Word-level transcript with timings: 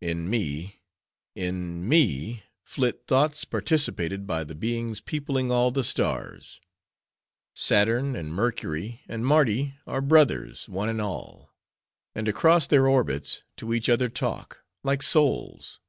In 0.00 0.30
me, 0.30 0.80
in 1.34 1.88
me, 1.88 2.44
flit 2.62 3.02
thoughts 3.08 3.44
participated 3.44 4.28
by 4.28 4.44
the 4.44 4.54
beings 4.54 5.00
peopling 5.00 5.50
all 5.50 5.72
the 5.72 5.82
stars. 5.82 6.60
Saturn, 7.56 8.14
and 8.14 8.32
Mercury, 8.32 9.00
and 9.08 9.26
Mardi, 9.26 9.74
are 9.84 10.00
brothers, 10.00 10.68
one 10.68 10.88
and 10.88 11.00
all; 11.00 11.52
and 12.14 12.28
across 12.28 12.68
their 12.68 12.86
orbits, 12.86 13.42
to 13.56 13.74
each 13.74 13.88
other 13.88 14.08
talk, 14.08 14.64
like 14.84 15.02
souls. 15.02 15.80